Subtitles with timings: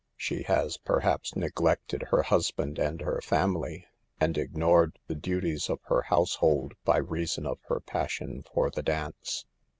[0.17, 3.85] She has, perhaps, neglected her husband and her family
[4.19, 8.81] and ignored the duties of her household by reason of her pas sion for the
[8.81, 9.45] dance.